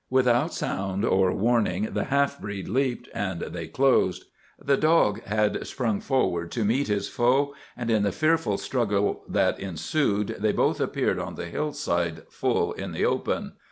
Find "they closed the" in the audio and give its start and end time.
3.41-4.75